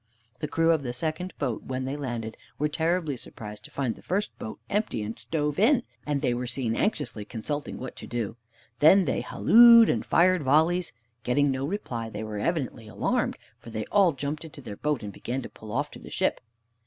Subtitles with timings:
[0.39, 4.01] The crew of the second boat, when they landed, were terribly surprised to find the
[4.01, 8.35] first boat empty and stove in, and they were seen anxiously consulting what to do.
[8.79, 10.91] Then they hallooed and fired volleys.
[11.23, 15.13] Getting no reply, they were evidently alarmed, for they all jumped into their boat and
[15.13, 16.41] began to pull off to the ship.